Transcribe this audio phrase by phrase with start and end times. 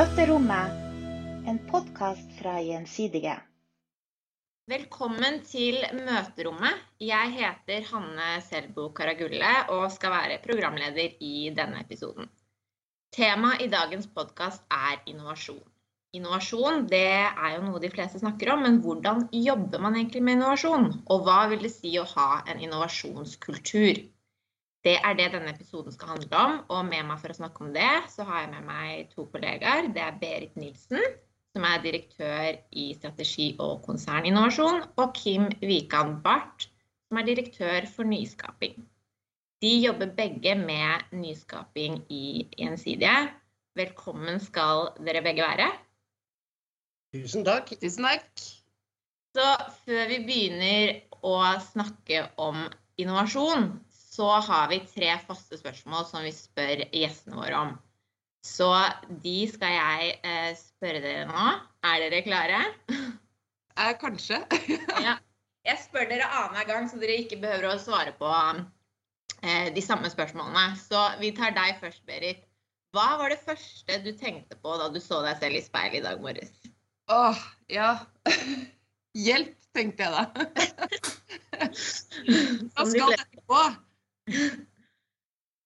[0.00, 0.76] Møterommet,
[1.50, 3.34] en podkast fra Gjensidige.
[4.72, 6.78] Velkommen til Møterommet.
[7.04, 12.30] Jeg heter Hanne Selbo Karagulle og skal være programleder i denne episoden.
[13.12, 15.60] Temaet i dagens podkast er innovasjon.
[16.16, 20.38] Innovasjon det er jo noe de fleste snakker om, men hvordan jobber man egentlig med
[20.38, 20.88] innovasjon?
[21.12, 24.00] Og hva vil det si å ha en innovasjonskultur?
[24.84, 26.54] Det er det denne episoden skal handle om.
[26.72, 29.90] Og med meg for å snakke om det, så har jeg med meg to kollegaer.
[29.92, 31.02] Det er Berit Nilsen,
[31.52, 36.70] som er direktør i strategi- og konserninnovasjon, og Kim Wikan Barth,
[37.10, 38.78] som er direktør for nyskaping.
[39.60, 43.28] De jobber begge med nyskaping i Gjensidige.
[43.76, 45.68] Velkommen skal dere begge være.
[47.12, 47.68] Tusen takk.
[47.82, 48.30] Tusen takk.
[49.36, 49.46] Så
[49.84, 51.36] før vi begynner å
[51.68, 52.64] snakke om
[52.98, 53.68] innovasjon,
[54.10, 57.72] så har vi tre faste spørsmål som vi spør gjestene våre om.
[58.46, 58.68] Så
[59.22, 61.48] de skal jeg eh, spørre dere nå.
[61.86, 62.60] Er dere klare?
[62.90, 64.40] Eh, kanskje.
[65.06, 65.18] ja.
[65.68, 68.30] Jeg spør dere annenhver gang, så dere ikke behøver å svare på
[69.44, 70.72] eh, de samme spørsmålene.
[70.80, 72.46] Så vi tar deg først, Berit.
[72.96, 76.06] Hva var det første du tenkte på da du så deg selv i speilet i
[76.08, 76.50] dag morges?
[77.12, 77.92] Åh, ja.
[79.26, 80.24] Hjelp, tenkte jeg da.
[82.72, 83.62] Hva skal dette gå?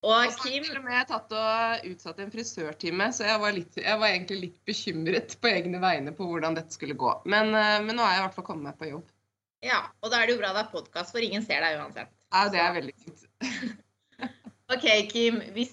[0.04, 4.00] Og Kim Til og med tatt og utsatt en frisørtime, så jeg var, litt, jeg
[4.00, 7.12] var, egentlig litt bekymret på egne vegne på hvordan dette skulle gå.
[7.24, 9.06] Men, eh, men nå er jeg i hvert fall kommet meg på jobb.
[9.64, 12.12] Ja, og da er det jo bra det er podkast, for ingen ser deg uansett.
[12.34, 13.24] Ja, det er veldig fint.
[14.74, 15.40] OK, Kim.
[15.56, 15.72] Hvis,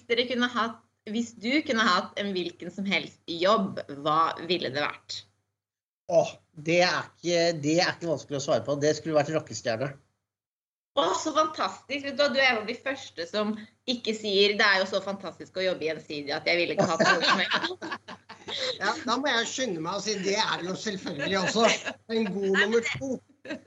[0.54, 0.78] hatt,
[1.12, 5.18] hvis, du kunne hatt en hvilken som helst jobb, hva ville det vært?
[6.12, 6.32] Åh,
[6.64, 8.78] det er, ikke, det er ikke vanskelig å svare på.
[8.80, 9.92] Det skulle vært rockestjerne.
[10.92, 12.10] Å, så fantastisk.
[12.12, 13.54] Du, du er en av de første som
[13.88, 17.06] ikke sier det er jo så fantastisk å jobbe gjensidig at jeg ville ikke hatt
[17.08, 18.18] noe med'.
[18.76, 21.62] Ja, da må jeg skynde meg å si det er jo selvfølgelig også.
[22.12, 23.10] En god nummer to.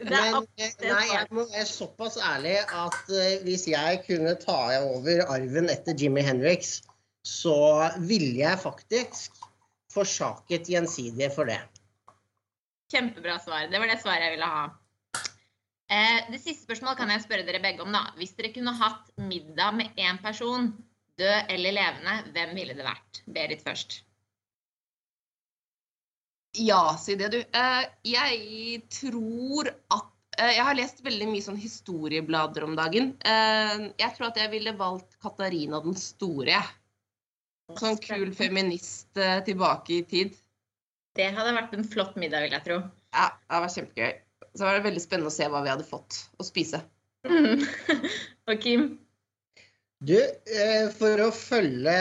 [0.03, 5.23] Men eh, nei, jeg må være såpass ærlig at uh, hvis jeg kunne ta over
[5.31, 6.77] arven etter Jimmy Henriks,
[7.25, 7.55] så
[8.03, 9.41] ville jeg faktisk
[9.95, 11.61] forsaket Gjensidige for det.
[12.93, 13.71] Kjempebra svar.
[13.71, 14.65] Det var det svaret jeg ville ha.
[15.85, 17.93] Eh, det siste spørsmålet kan jeg spørre dere begge om.
[17.93, 18.07] da.
[18.17, 20.71] Hvis dere kunne hatt middag med én person,
[21.19, 23.21] død eller levende, hvem ville det vært?
[23.29, 24.01] Berit først.
[26.55, 27.41] Ja, si det, du.
[27.43, 33.13] Eh, jeg tror at eh, Jeg har lest veldig mye sånn historieblader om dagen.
[33.23, 36.63] Jeg tror at jeg ville valgt Katarina den store.
[37.79, 39.15] Sånn kul feminist
[39.45, 40.35] tilbake i tid.
[41.15, 42.83] Det hadde vært en flott middag, vil jeg tro.
[43.15, 44.24] Ja, det hadde vært kjempegøy.
[44.55, 46.79] Så var det veldig spennende å se hva vi hadde fått å spise.
[47.27, 47.65] Mm.
[48.49, 48.85] og Kim?
[50.05, 51.95] Du, eh, for å følge,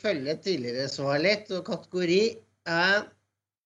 [0.00, 2.22] følge tidligere svar litt og kategori
[2.68, 3.00] eh,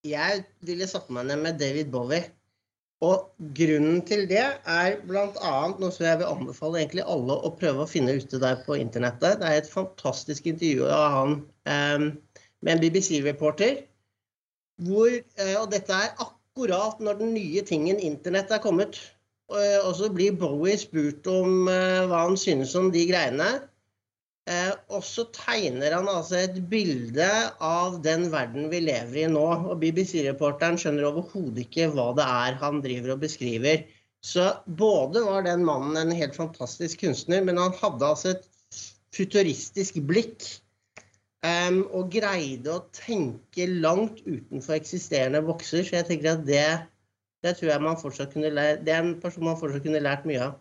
[0.06, 2.24] Jeg ville satt meg ned med David Bowie.
[3.02, 5.54] Og grunnen til det er bl.a.
[5.78, 9.40] noe som jeg vil anbefale egentlig alle å prøve å finne ute der på internettet.
[9.40, 11.34] Det er et fantastisk intervju av han
[11.66, 12.06] eh,
[12.62, 13.82] med en BBC-reporter.
[14.82, 15.10] Hvor,
[15.62, 18.98] og dette er akkurat akkurat når den nye tingen internett er kommet.
[19.52, 23.48] Eh, og så blir Bowie spurt om uh, hva han synes om de greiene.
[24.50, 27.28] Uh, og så tegner han altså et bilde
[27.62, 29.46] av den verden vi lever i nå.
[29.70, 33.86] Og BBC-reporteren skjønner overhodet ikke hva det er han driver og beskriver.
[34.22, 38.44] Så både var den mannen en helt fantastisk kunstner, men han hadde altså et
[39.12, 40.44] futuristisk blikk
[41.42, 45.82] Um, og greide å tenke langt utenfor eksisterende bokser.
[45.82, 46.66] Så jeg tenker at det,
[47.42, 50.28] det tror jeg man fortsatt kunne lært, det er en person man fortsatt kunne lært
[50.28, 50.60] mye av.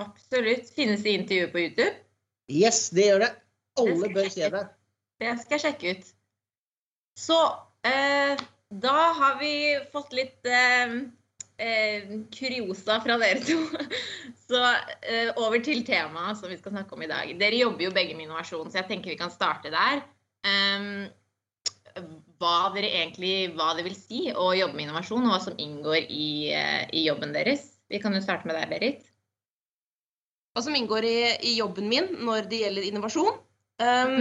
[0.00, 0.72] Absolutt.
[0.74, 1.92] Finnes det intervjuer på YouTube?
[2.50, 3.30] Yes, det gjør det.
[3.82, 4.64] Alle bør se det.
[5.20, 6.08] Det skal jeg sjekke ut.
[7.20, 7.38] Så
[7.86, 8.40] eh,
[8.74, 9.52] da har vi
[9.92, 10.96] fått litt eh,
[11.62, 13.60] eh, kuriosa fra dere to.
[14.48, 17.30] Så eh, over til temaet som vi skal snakke om i dag.
[17.40, 20.02] Dere jobber jo begge med innovasjon, så jeg tenker vi kan starte der.
[22.42, 26.10] Hva dere egentlig hva det vil si å jobbe med innovasjon, og hva som inngår
[26.10, 27.68] i, eh, i jobben deres.
[27.88, 29.04] Vi kan jo starte med deg, Berit.
[30.54, 31.18] Hva som inngår i,
[31.50, 33.38] i jobben min når det gjelder innovasjon?
[33.82, 34.18] Um,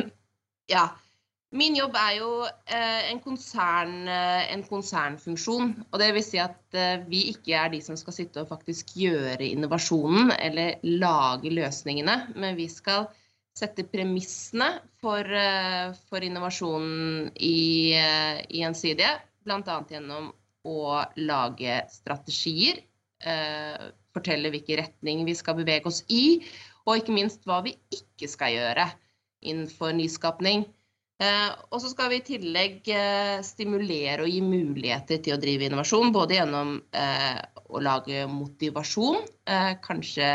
[0.72, 0.88] ja.
[1.54, 5.75] Min jobb er jo eh, en, konsern, eh, en, konsernfunksjon.
[5.92, 8.96] og Det vil si at eh, vi ikke er de som skal sitte og faktisk
[8.98, 13.06] gjøre innovasjonen eller lage løsningene, men vi skal
[13.53, 14.69] sette premissene
[15.01, 19.19] for, eh, for innovasjonen i, eh, i Gjensidige.
[19.45, 19.85] Bl.a.
[19.89, 20.31] gjennom
[20.65, 22.79] å lage strategier,
[23.21, 26.41] eh, fortelle hvilken retning vi skal bevege oss i,
[26.85, 28.88] og ikke minst hva vi ikke skal gjøre
[29.44, 30.65] innenfor nyskapning.
[31.71, 32.88] Og så skal vi i tillegg
[33.45, 36.11] stimulere og gi muligheter til å drive innovasjon.
[36.11, 39.21] Både gjennom å lage motivasjon,
[39.85, 40.27] kanskje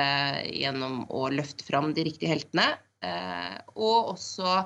[0.49, 2.79] gjennom å løfte fram de riktige heltene.
[3.05, 4.57] Eh, og også,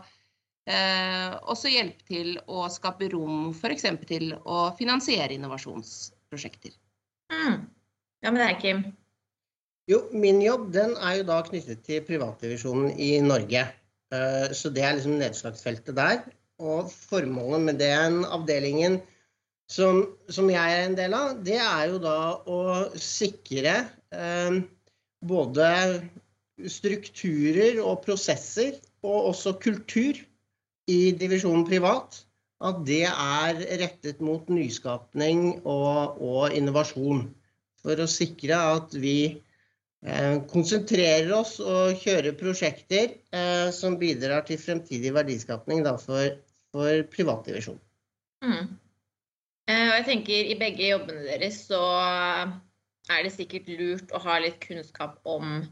[0.71, 3.87] eh, også hjelpe til å skape rom f.eks.
[4.09, 6.75] til å finansiere innovasjonsprosjekter.
[7.33, 7.63] Mm.
[8.23, 8.83] Ja, men det er Kim.
[9.91, 13.67] Jo, min jobb den er jo da knyttet til privatdivisjonen i Norge.
[14.13, 16.23] Eh, Så det er liksom nedslagsfeltet der.
[16.63, 19.01] Og formålet med den avdelingen
[19.73, 22.61] som, som jeg er en del av, det er jo da å
[23.01, 23.75] sikre
[24.13, 24.59] eh,
[25.25, 25.69] både
[26.71, 30.19] strukturer og prosesser, og også kultur
[30.91, 32.23] i divisjonen privat.
[32.63, 37.25] At det er rettet mot nyskapning og, og innovasjon.
[37.83, 39.17] For å sikre at vi
[40.07, 46.39] eh, konsentrerer oss og kjører prosjekter eh, som bidrar til fremtidig verdiskapning da, for,
[46.71, 47.81] for privatdivisjon.
[48.47, 48.71] Mm.
[49.67, 51.83] Eh, jeg tenker i begge jobbene deres så
[53.11, 55.65] er det sikkert lurt å ha litt kunnskap om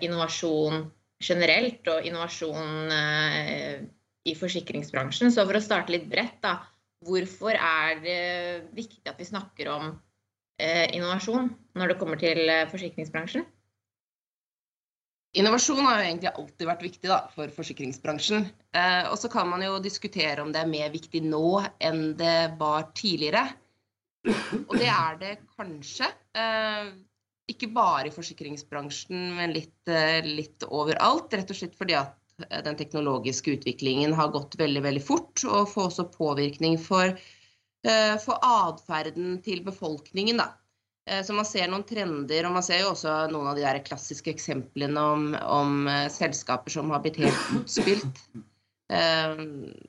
[0.00, 0.84] innovasjon
[1.20, 3.80] generelt og innovasjon eh,
[4.28, 5.32] i forsikringsbransjen.
[5.32, 6.58] Så for å starte litt bredt, da.
[7.06, 8.20] Hvorfor er det
[8.76, 9.86] viktig at vi snakker om
[10.60, 11.48] eh, innovasjon
[11.80, 13.46] når det kommer til eh, forsikringsbransjen?
[15.40, 18.48] Innovasjon har jo egentlig alltid vært viktig da, for forsikringsbransjen.
[18.74, 22.56] Eh, og så kan man jo diskutere om det er mer viktig nå enn det
[22.60, 23.46] var tidligere.
[24.66, 26.10] Og det er det kanskje.
[26.36, 26.90] Eh,
[27.52, 31.32] ikke bare i forsikringsbransjen, men litt, eh, litt overalt.
[31.34, 32.16] Rett og slett fordi at
[32.46, 35.44] eh, den teknologiske utviklingen har gått veldig, veldig fort.
[35.48, 37.16] Og får også påvirkning for,
[37.84, 40.52] eh, for atferden til befolkningen, da.
[41.10, 44.30] Så man ser noen trender, og man ser jo også noen av de der klassiske
[44.30, 48.20] eksemplene om, om selskaper som har blitt helt utspilt.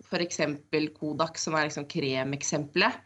[0.08, 0.40] F.eks.
[0.96, 3.04] Kodak, som er liksom kremeksempelet.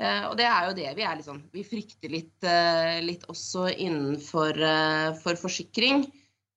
[0.00, 3.68] Eh, Og det er jo det vi er liksom Vi frykter litt, eh, litt også
[3.74, 6.06] innenfor eh, for forsikring.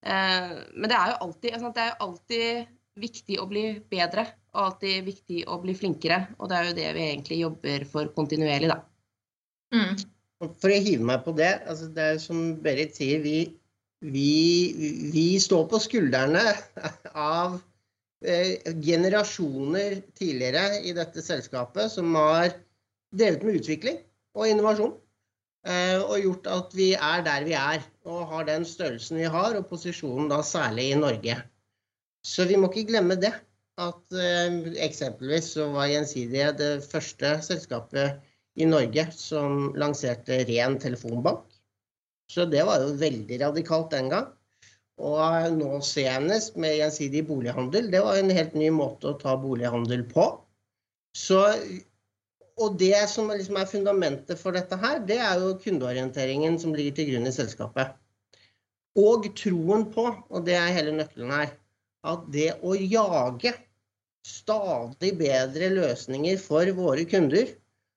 [0.06, 2.72] Eh, Men det er jo alltid, det er jo alltid
[3.04, 6.20] viktig å bli bedre, og alltid viktig å bli flinkere.
[6.38, 8.80] Og det er jo det vi egentlig jobber for kontinuerlig, da.
[9.74, 9.96] Mm.
[10.62, 13.38] For å hive meg på det, altså det er som Berit sier, vi,
[14.04, 16.44] vi, vi står på skuldrene
[17.16, 17.58] av
[18.22, 22.54] eh, generasjoner tidligere i dette selskapet som har
[23.14, 24.02] drevet med utvikling
[24.38, 24.94] og innovasjon.
[25.64, 29.56] Eh, og gjort at vi er der vi er, og har den størrelsen vi har,
[29.56, 31.38] og posisjonen da særlig i Norge.
[32.24, 33.32] Så vi må ikke glemme det.
[33.82, 38.20] At eh, eksempelvis så var Gjensidige det første selskapet
[38.60, 41.48] i Norge som lanserte ren telefonbank.
[42.30, 44.30] Så det var jo veldig radikalt den gang.
[45.02, 50.06] Og nå senest med gjensidig bolighandel, det var en helt ny måte å ta bolighandel
[50.12, 50.28] på.
[51.18, 51.42] Så,
[52.62, 56.98] og det som liksom er fundamentet for dette her, det er jo kundeorienteringen som ligger
[57.00, 57.96] til grunn i selskapet.
[59.00, 61.56] Og troen på, og det er hele nøkkelen her,
[62.06, 63.56] at det å jage
[64.28, 67.50] stadig bedre løsninger for våre kunder,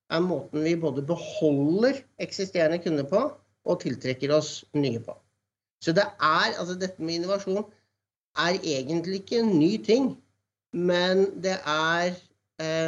[0.06, 3.22] er måten vi både beholder eksisterende kunder på,
[3.66, 5.16] og tiltrekker oss nye på.
[5.82, 7.64] Så det er, altså dette med innovasjon
[8.38, 10.12] er egentlig ikke en ny ting,
[10.72, 12.14] men det er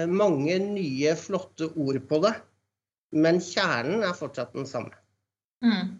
[0.09, 2.31] mange nye, flotte ord på det.
[3.17, 4.95] Men kjernen er fortsatt den samme.
[5.65, 5.99] Mm.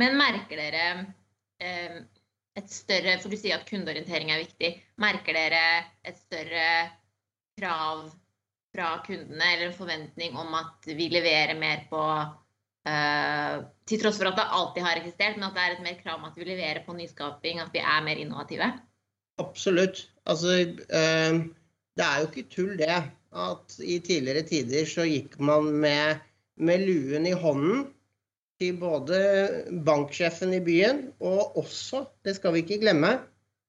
[0.00, 0.84] Men merker dere
[1.60, 2.00] eh,
[2.58, 4.72] et større For du sier at kundeorientering er viktig.
[5.02, 5.62] Merker dere
[6.06, 6.66] et større
[7.58, 8.10] krav
[8.70, 12.02] fra kundene, eller en forventning om at vi leverer mer på
[12.86, 13.56] eh,
[13.90, 16.20] Til tross for at det alltid har eksistert, men at det er et mer krav
[16.20, 18.70] om at vi leverer på nyskaping, at vi er mer innovative?
[19.42, 20.04] Absolutt.
[20.28, 20.60] Altså,
[20.92, 21.40] eh,
[22.00, 22.98] det er jo ikke tull, det.
[23.30, 26.22] At i tidligere tider så gikk man med,
[26.58, 27.84] med luen i hånden
[28.60, 29.20] til både
[29.86, 33.12] banksjefen i byen og også, det skal vi ikke glemme,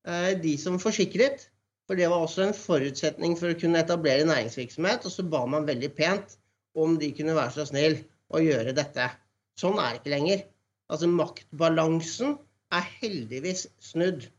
[0.07, 1.47] eh, de som forsikret.
[1.87, 5.03] For det var også en forutsetning for å kunne etablere næringsvirksomhet.
[5.03, 6.37] Og så ba man veldig pent
[6.79, 7.97] om de kunne være så snill
[8.31, 9.09] å gjøre dette.
[9.59, 10.45] Sånn er det ikke lenger.
[10.91, 12.37] Altså maktbalansen
[12.71, 14.29] er heldigvis snudd.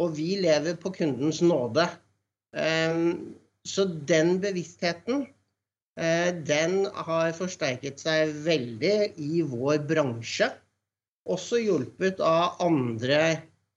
[0.00, 1.84] Og vi lever på kundens nåde.
[2.54, 3.34] Ehm,
[3.64, 5.22] Så den bevisstheten,
[5.96, 10.50] eh, den har forsterket seg veldig i vår bransje.
[11.26, 13.20] Også hjulpet av andre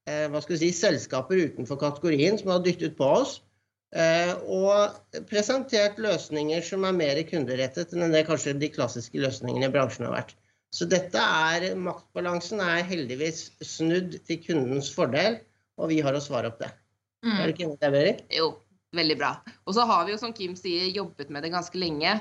[0.08, 3.38] eh, hva skal vi si, selskaper utenfor kategorien som har dyttet på oss.
[3.96, 9.72] eh, Og presentert løsninger som er mer kunderettet enn det kanskje de klassiske løsningene i
[9.72, 10.36] bransjen har vært.
[10.76, 15.40] Så dette er, maktbalansen er heldigvis snudd til kundens fordel,
[15.80, 16.74] og vi har å svare opp det.
[17.24, 17.46] Er Mm.
[17.46, 18.22] du ikke enig i det, Berit?
[18.36, 18.58] Jo,
[18.96, 19.36] veldig bra.
[19.66, 22.18] Og så har vi jo, som Kim sier, jobbet med det ganske lenge.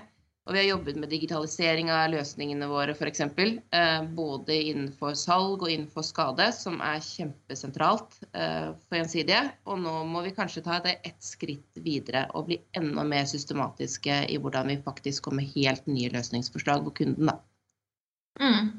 [0.46, 3.20] Og vi har jobbet med digitalisering av løsningene våre f.eks.
[3.26, 9.40] Eh, både innenfor salg og innenfor skade, som er kjempesentralt eh, for gjensidige.
[9.66, 14.20] Og nå må vi kanskje ta det ett skritt videre og bli enda mer systematiske
[14.30, 17.32] i hvordan vi faktisk kommer helt nye løsningsforslag for kunden.
[17.32, 17.40] da.
[18.38, 18.70] Mm.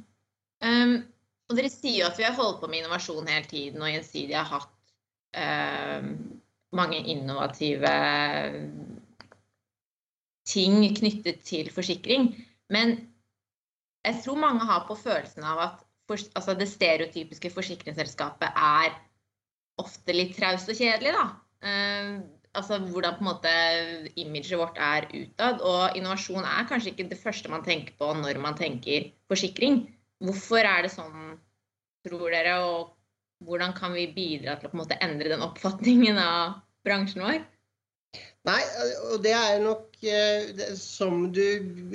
[0.63, 0.97] Um,
[1.49, 4.39] og dere sier jo at vi har holdt på med innovasjon hele tiden, og Gjensidige
[4.39, 6.13] har hatt um,
[6.77, 7.91] mange innovative
[10.47, 12.31] ting knyttet til forsikring.
[12.73, 12.95] Men
[14.07, 18.93] jeg tror mange har på følelsen av at for, altså det stereotypiske forsikringsselskapet er
[19.81, 21.25] ofte litt traust og kjedelig, da.
[21.67, 22.13] Uh,
[22.57, 23.53] altså hvordan på en måte
[24.15, 25.61] imaget vårt er utad.
[25.61, 29.83] Og innovasjon er kanskje ikke det første man tenker på når man tenker forsikring.
[30.23, 31.35] Hvorfor er det sånn,
[32.07, 32.95] tror dere, og
[33.45, 36.55] hvordan kan vi bidra til å på en måte endre den oppfatningen av
[36.87, 37.43] bransjen vår?
[38.47, 38.61] Nei,
[39.11, 41.43] og det er nok eh, som du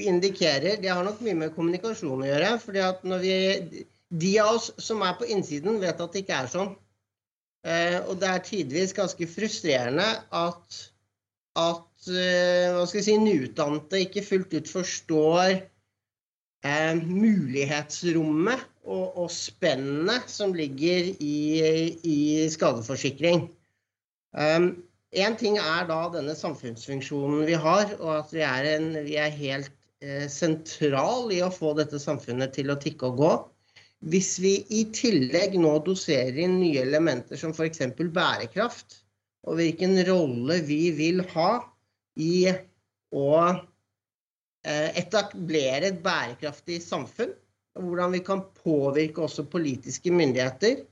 [0.03, 2.53] indikerer, det har nok mye med kommunikasjon å gjøre.
[2.61, 3.35] fordi at når vi,
[4.13, 6.75] De av oss som er på innsiden, vet at det ikke er sånn.
[7.65, 10.79] Eh, og det er tidvis ganske frustrerende at,
[11.57, 19.31] at eh, hva skal jeg si, nyutdannede ikke fullt ut forstår eh, mulighetsrommet og, og
[19.33, 21.37] spennet som ligger i,
[22.03, 22.19] i
[22.53, 23.47] skadeforsikring.
[24.33, 29.35] Én ting er da denne samfunnsfunksjonen vi har, og at vi er, en, vi er
[29.37, 33.33] helt eh, sentral i å få dette samfunnet til å tikke og gå.
[34.13, 37.85] Hvis vi i tillegg nå doserer inn nye elementer som f.eks.
[38.01, 39.03] bærekraft,
[39.47, 41.51] og hvilken rolle vi vil ha
[42.19, 42.49] i
[43.13, 47.37] å eh, etablere et bærekraftig samfunn,
[47.77, 50.83] og hvordan vi kan påvirke også politiske myndigheter,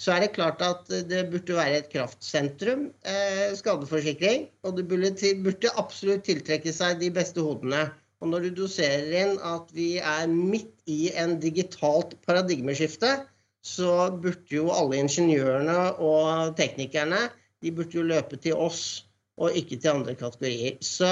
[0.00, 4.46] så er det klart at det burde være et kraftsentrum, eh, skadeforsikring.
[4.64, 7.90] Og det burde, til, burde, absolutt tiltrekke seg de beste hodene.
[8.20, 13.12] Og når du doserer inn at vi er midt i en digitalt paradigmeskifte,
[13.60, 17.26] så burde jo alle ingeniørene og teknikerne
[17.60, 19.04] de burde jo løpe til oss
[19.40, 20.78] og ikke til andre kategorier.
[20.84, 21.08] Så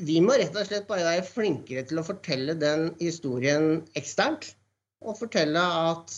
[0.00, 4.52] vi må rett og slett bare være flinkere til å fortelle den historien eksternt.
[5.00, 6.12] Og fortelle at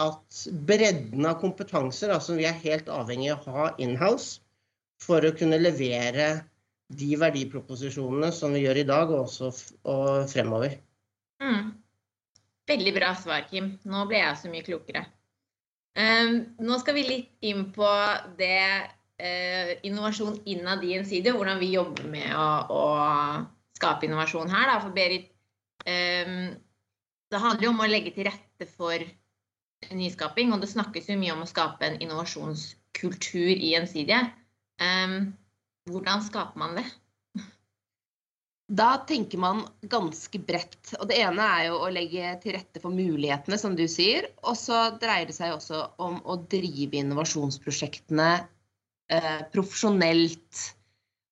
[0.00, 4.42] at bredden av kompetanser da, som vi er helt avhengig av å ha inhouse
[5.02, 6.44] for å kunne levere
[6.94, 9.50] de verdiproposisjonene som vi gjør i dag, og også
[9.90, 10.76] og fremover.
[11.42, 11.72] Mm.
[12.68, 13.74] Veldig bra svar, Kim.
[13.88, 15.04] Nå ble jeg så mye klokere.
[15.94, 17.88] Um, nå skal vi litt inn på
[18.38, 22.84] det uh, innovasjon innad i Gjensidige, hvordan vi jobber med å, å
[23.78, 24.72] skape innovasjon her.
[24.72, 24.78] Da.
[24.82, 25.28] For Berit,
[25.86, 26.48] um,
[27.30, 29.04] det handler jo om å legge til rette for
[29.92, 34.22] nyskaping, og det snakkes jo mye om å skape en innovasjonskultur i Gjensidige.
[34.80, 35.34] Um,
[35.90, 36.86] hvordan skaper man det?
[38.64, 39.60] Da tenker man
[39.92, 40.94] ganske bredt.
[40.96, 44.30] Og det ene er jo å legge til rette for mulighetene, som du sier.
[44.42, 48.30] Og så dreier det seg også om å drive innovasjonsprosjektene
[49.12, 50.64] eh, profesjonelt.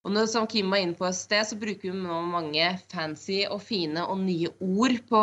[0.05, 3.45] Og når, som Kim var inne på et sted, så bruker vi nå mange fancy
[3.47, 5.23] og fine og nye ord på,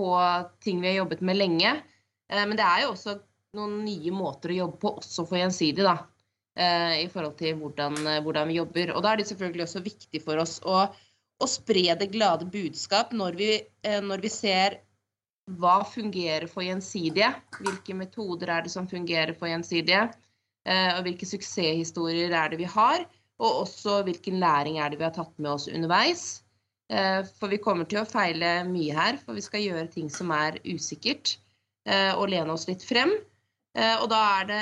[0.00, 0.10] på
[0.64, 1.76] ting vi har jobbet med lenge.
[2.32, 3.16] Eh, men det er jo også
[3.56, 5.96] noen nye måter å jobbe på, også for gjensidig, da.
[6.56, 8.94] Eh, I forhold til hvordan, eh, hvordan vi jobber.
[8.96, 10.82] Og da er det selvfølgelig også viktig for oss å,
[11.36, 13.50] å spre det glade budskap når vi,
[13.84, 14.78] når vi ser
[15.60, 17.28] hva fungerer for gjensidige.
[17.60, 20.08] Hvilke metoder er det som fungerer for gjensidige?
[20.66, 23.04] Og hvilke suksesshistorier er det vi har?
[23.36, 26.24] Og også hvilken læring er det vi har tatt med oss underveis.
[26.88, 30.56] For vi kommer til å feile mye her, for vi skal gjøre ting som er
[30.64, 31.36] usikkert.
[31.86, 33.12] Eh, og lene oss litt frem.
[33.76, 34.60] Eh, og da, det,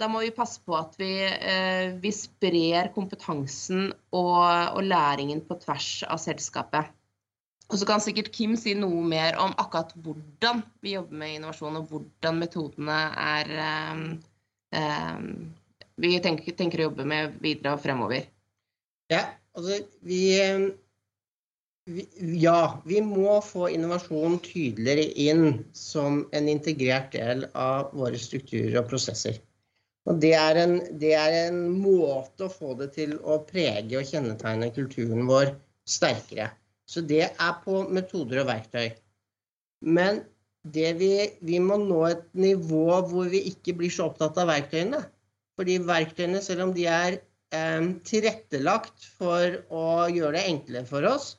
[0.00, 4.42] da, må vi passe på at vi, eh, vi sprer kompetansen og,
[4.74, 6.90] og, læringen på tvers av selskapet.
[7.70, 11.78] Og så kan sikkert Kim si noe mer om akkurat hvordan vi jobber med innovasjon,
[11.80, 13.52] og hvordan metodene er
[16.02, 18.26] vi tenker, tenker, å jobbe med videre og fremover.
[19.12, 19.22] Ja,
[19.56, 20.34] altså vi
[22.16, 28.88] ja, vi må få innovasjon tydeligere inn som en integrert del av våre strukturer og
[28.88, 29.40] prosesser.
[30.08, 34.08] Og det er, en, det er en måte å få det til å prege og
[34.08, 35.54] kjennetegne kulturen vår
[35.88, 36.50] sterkere.
[36.88, 38.90] Så det er på metoder og verktøy.
[39.84, 40.22] Men
[40.64, 40.88] vi,
[41.40, 45.00] vi, må nå et nivå hvor vi ikke blir så opptatt av verktøyene.
[45.56, 47.18] Fordi verktøyene, selv om de er
[47.54, 51.34] eh, tilrettelagt for å gjøre det enklere for oss,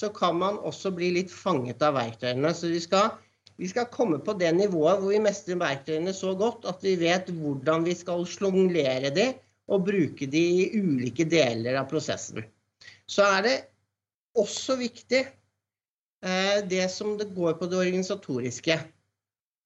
[0.00, 2.52] så kan man også bli litt fanget av verktøyene.
[2.56, 3.12] Så vi skal,
[3.60, 7.28] vi skal komme på det nivået hvor vi mestrer verktøyene så godt at vi vet
[7.36, 9.30] hvordan vi skal sjonglere de,
[9.70, 12.42] og bruke de i ulike deler av prosessen.
[13.06, 13.56] Så er det
[14.40, 18.80] også viktig eh, det som det går på det organisatoriske.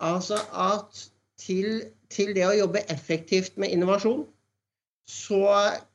[0.04, 1.06] Altså at
[1.40, 4.26] til, til det å jobbe effektivt med innovasjon,
[5.08, 5.44] så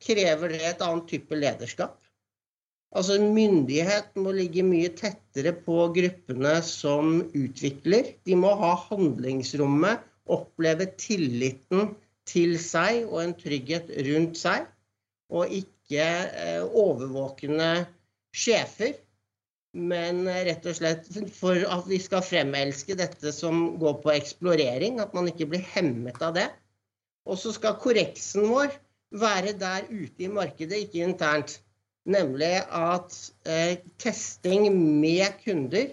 [0.02, 1.98] krever det et annet type lederskap.
[2.90, 8.14] Altså Myndighet må ligge mye tettere på gruppene som utvikler.
[8.26, 11.92] De må ha handlingsrommet, oppleve tilliten
[12.30, 14.66] til seg og en trygghet rundt seg.
[15.30, 17.70] Og ikke eh, overvåkende
[18.34, 18.96] sjefer,
[19.70, 21.06] men rett og slett
[21.36, 26.18] for at vi skal fremelske dette som går på eksplorering, at man ikke blir hemmet
[26.26, 26.48] av det.
[27.30, 28.74] Og så skal korreksen vår
[29.14, 31.60] være der ute i markedet, ikke internt.
[32.08, 35.90] Nemlig at eh, testing med kunder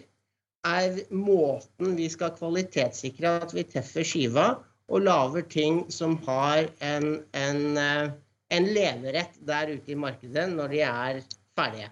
[0.67, 4.47] er måten vi skal kvalitetssikre at vi treffer skiva
[4.87, 8.09] og lager ting som har en, en, eh,
[8.55, 11.21] en leverett der ute i markedet når de er
[11.57, 11.91] ferdige.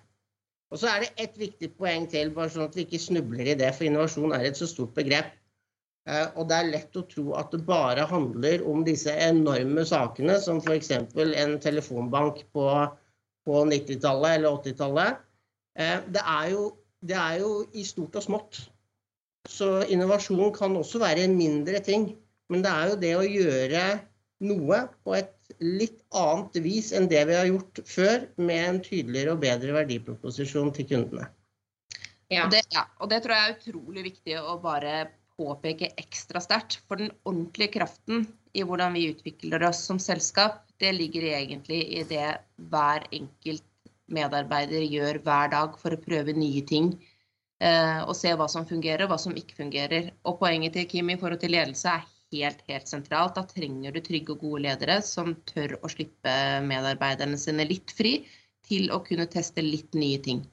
[0.71, 3.57] Og så er det ett viktig poeng til, bare sånn at vi ikke snubler i
[3.59, 5.27] det, for innovasjon er et så stort begrep.
[6.09, 10.39] Eh, og det er lett å tro at det bare handler om disse enorme sakene,
[10.41, 10.91] som f.eks.
[10.91, 12.65] en telefonbank på,
[13.45, 15.21] på 90-tallet eller 80-tallet.
[15.79, 16.23] Eh, det,
[17.05, 18.61] det er jo i stort og smått.
[19.45, 22.13] Så innovasjon kan også være mindre ting.
[22.49, 23.85] Men det er jo det å gjøre
[24.45, 25.33] noe på et
[25.63, 30.73] litt annet vis enn det vi har gjort før, med en tydeligere og bedre verdiproposisjon
[30.75, 31.29] til kundene.
[32.33, 32.45] Ja.
[32.45, 34.95] Og, det, ja, og det tror jeg er utrolig viktig å bare
[35.37, 36.79] påpeke ekstra sterkt.
[36.89, 38.25] For den ordentlige kraften
[38.55, 42.27] i hvordan vi utvikler oss som selskap, det ligger egentlig i det
[42.71, 43.63] hver enkelt
[44.11, 46.93] medarbeider gjør hver dag for å prøve nye ting.
[47.63, 50.11] Eh, og se hva som fungerer, og hva som ikke fungerer.
[50.27, 52.03] Og poenget til Kim i forhold til ledelse er
[52.35, 53.37] helt, helt sentralt.
[53.37, 56.35] Da trenger du trygge og gode ledere som tør å slippe
[56.67, 58.17] medarbeiderne sine litt fri
[58.65, 60.43] til å kunne teste litt nye ting.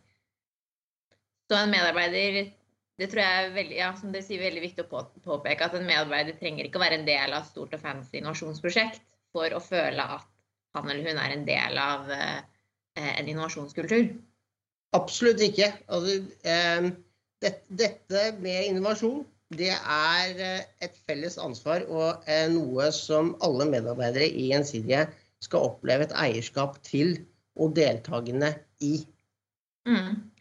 [1.50, 2.52] Så en medarbeider
[3.00, 5.88] det tror jeg er veldig, ja, som dere sier, veldig viktig å påpeke at en
[5.88, 9.00] medarbeider trenger ikke å være en del av et stort og fancy innovasjonsprosjekt
[9.32, 10.28] for å føle at
[10.76, 12.40] han eller hun er en del av eh,
[13.00, 14.12] en innovasjonskultur.
[14.96, 15.70] Absolutt ikke.
[15.88, 16.90] Altså, eh,
[17.42, 19.24] det, dette med innovasjon
[19.56, 25.06] det er eh, et felles ansvar og eh, noe som alle medarbeidere i Gjensidige
[25.44, 27.18] skal oppleve et eierskap til
[27.60, 29.02] og deltakende i.
[29.88, 30.31] Mm.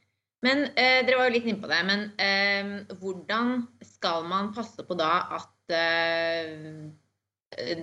[0.45, 1.79] Men eh, Dere var jo litt inne på det.
[1.87, 6.89] Men eh, hvordan skal man passe på da at eh,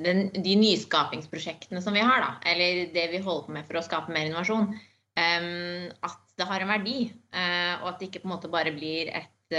[0.03, 3.85] den, de nyskapingsprosjektene som vi har, da, eller det vi holder på med for å
[3.87, 4.73] skape mer innovasjon,
[5.21, 5.49] eh,
[6.03, 9.57] at det har en verdi, og at det ikke på en måte bare blir et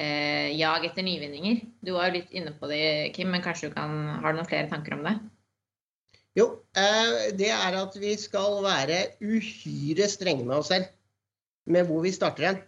[0.00, 1.62] eh, jag etter nyvinninger.
[1.80, 4.48] Du var jo litt inne på det, Kim, men kanskje du kan, har du noen
[4.48, 5.14] flere tanker om det?
[6.38, 6.46] Jo,
[6.78, 10.88] eh, det er at vi skal være uhyre strenge med oss selv
[11.66, 12.60] med hvor vi starter hen.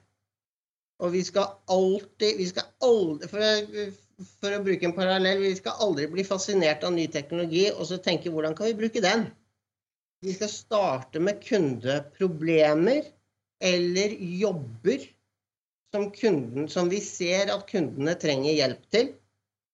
[1.02, 3.86] Og vi skal alltid vi skal aldri, for, å,
[4.38, 7.98] for, å bruke en parallell, vi skal aldri bli fascinert av ny teknologi og så
[8.02, 9.26] tenke hvordan kan vi bruke den?
[10.22, 13.08] Vi skal starte med kundeproblemer
[13.62, 15.08] eller jobber
[15.92, 19.10] som, kunden, som vi ser at kundene trenger hjelp til.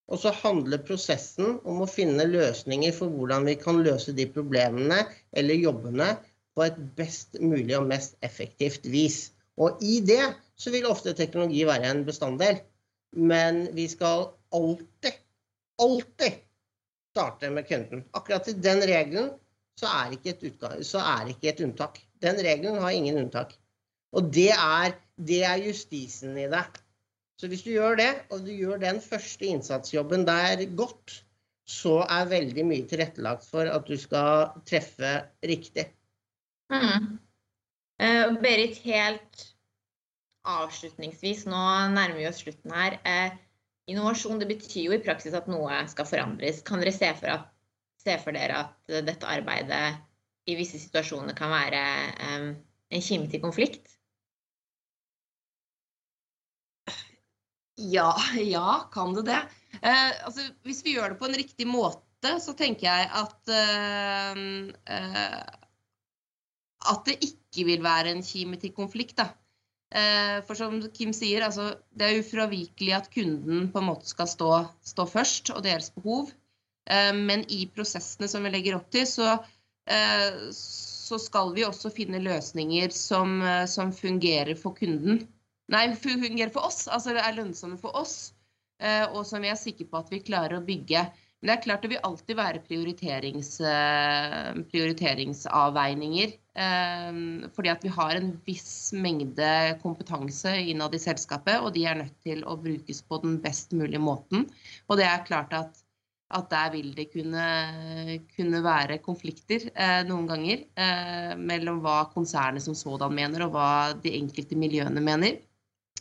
[0.09, 5.03] Og så handler prosessen om å finne løsninger for hvordan vi kan løse de problemene
[5.37, 6.15] eller jobbene
[6.59, 9.29] på et best mulig og mest effektivt vis.
[9.59, 10.25] Og i det
[10.59, 12.59] så vil ofte teknologi være en bestanddel.
[13.15, 15.15] Men vi skal alltid,
[15.81, 16.41] alltid
[17.15, 18.03] starte med kunden.
[18.19, 19.31] Akkurat i den regelen
[19.79, 22.01] så er ikke et, utgang, så er ikke et unntak.
[22.23, 23.55] Den regelen har ingen unntak.
[24.17, 26.65] Og det er, det er justisen i det.
[27.39, 31.21] Så hvis du gjør det, og du gjør den første innsatsjobben der godt,
[31.69, 35.13] så er veldig mye tilrettelagt for at du skal treffe
[35.47, 35.87] riktig.
[36.73, 37.19] Mm.
[37.99, 39.45] Uh, Berit, helt
[40.49, 41.63] avslutningsvis, nå
[41.95, 42.99] nærmer vi oss slutten her.
[43.05, 43.37] Uh,
[43.91, 46.63] innovasjon det betyr jo i praksis at noe skal forandres.
[46.67, 47.51] Kan dere se for, at,
[48.05, 49.99] se for dere at dette arbeidet
[50.49, 51.85] i visse situasjoner kan være
[52.33, 52.51] um,
[52.89, 53.99] en kime til konflikt?
[57.79, 58.11] Ja,
[58.43, 59.39] ja, kan det det?
[59.83, 64.41] Eh, altså, hvis vi gjør det på en riktig måte, så tenker jeg at eh,
[64.91, 65.37] eh,
[66.89, 69.19] At det ikke vil være en kime til konflikt.
[69.21, 69.31] Da.
[69.89, 74.29] Eh, for som Kim sier, altså, det er ufravikelig at kunden på en måte skal
[74.29, 74.51] stå,
[74.85, 76.33] stå først, og deres behov.
[76.91, 79.39] Eh, men i prosessene som vi legger opp til, så,
[79.89, 85.23] eh, så skal vi også finne løsninger som, som fungerer for kunden.
[85.73, 88.35] Nei, fungerer for oss, altså er lønnsomme for oss.
[89.11, 91.01] Og som vi er sikre på at vi klarer å bygge
[91.39, 96.33] Men det er klart det vil alltid være prioriterings, eh, prioriteringsavveininger.
[96.59, 97.19] Eh,
[97.55, 99.51] fordi at vi har en viss mengde
[99.83, 104.03] kompetanse innad i selskapet, og de er nødt til å brukes på den best mulige
[104.03, 104.49] måten.
[104.89, 105.79] Og det er klart at,
[106.35, 107.45] at der vil det kunne,
[108.35, 110.65] kunne være konflikter eh, noen ganger
[111.39, 115.39] mellom hva konsernet som sådan mener, og hva de enkelte miljøene mener.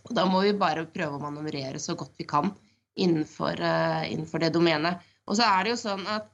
[0.07, 2.49] Og da må vi bare prøve å manøvrere så godt vi kan
[2.97, 3.61] innenfor,
[4.09, 5.05] innenfor det domenet.
[5.27, 6.29] Og så er det jo sånn at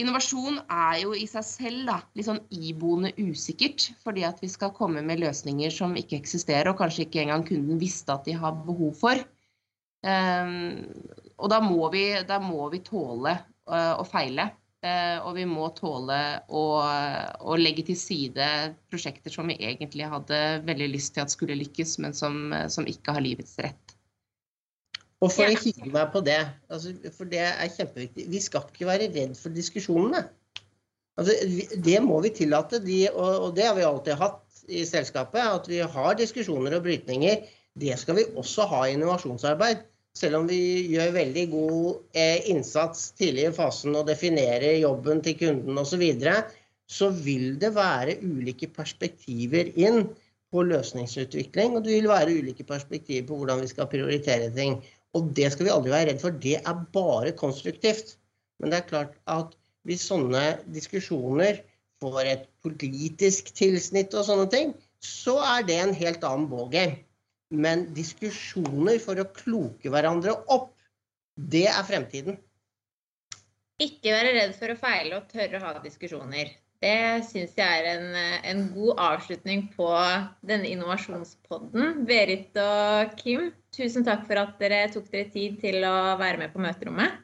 [0.00, 3.90] innovasjon er jo i seg selv da, litt sånn iboende usikkert.
[4.04, 7.80] Fordi at vi skal komme med løsninger som ikke eksisterer, og kanskje ikke engang kunden
[7.82, 9.20] visste at de har behov for.
[10.00, 10.86] Um,
[11.36, 14.50] og da må, vi, da må vi tåle uh, å feile.
[14.80, 16.16] Uh, og vi må tåle
[16.48, 18.46] å, å, legge til side
[18.88, 23.12] prosjekter som vi egentlig hadde veldig lyst til at skulle lykkes, men som, som ikke
[23.18, 23.89] har livets rett.
[25.20, 26.38] Og for å hygge meg på det,
[26.72, 30.24] altså, for det er kjempeviktig Vi skal ikke være redd for diskusjonene.
[31.20, 31.34] Altså,
[31.84, 35.42] det må vi tillate, de, og, det har vi alltid hatt i selskapet.
[35.42, 37.44] At vi har diskusjoner og brytninger.
[37.80, 39.84] Det skal vi også ha i innovasjonsarbeid.
[40.16, 45.36] Selv om vi gjør veldig god eh, innsats tidlig i fasen og definerer jobben til
[45.38, 46.40] kunden osv., så,
[46.90, 50.08] så vil det være ulike perspektiver inn
[50.50, 51.76] på løsningsutvikling.
[51.76, 54.80] Og det vil være ulike perspektiver på hvordan vi skal prioritere ting.
[55.18, 56.36] Og det skal vi aldri være redd for.
[56.42, 58.16] Det er bare konstruktivt.
[58.60, 59.56] Men det er klart at
[59.88, 61.62] hvis sånne diskusjoner
[62.00, 67.00] får et politisk tilsnitt og sånne ting, så er det en helt annen ballgame.
[67.50, 70.70] Men diskusjoner for å kloke hverandre opp,
[71.34, 72.38] det er fremtiden.
[73.80, 76.52] Ikke være redd for å feile og tørre å ha diskusjoner.
[76.80, 78.06] Det syns jeg er en,
[78.48, 79.90] en, god avslutning på
[80.48, 82.06] denne innovasjonspodden.
[82.08, 86.56] Berit og Kim, tusen takk for at dere tok dere tid til å være med
[86.56, 87.20] på møterommet.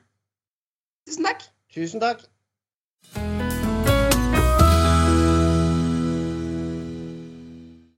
[1.09, 1.49] Tusen takk.
[1.73, 2.27] Tusen takk.